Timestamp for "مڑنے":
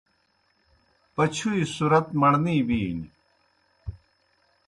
2.19-2.55